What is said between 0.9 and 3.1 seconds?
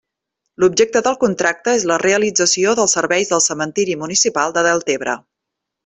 del contracte és la realització dels